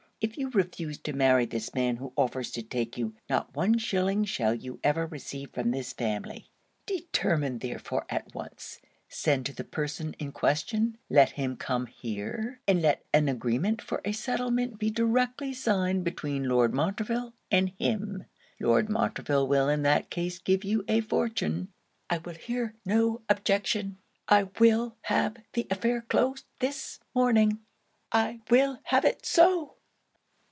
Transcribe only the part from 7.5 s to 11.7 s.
therefore at once; send to the person in question; let him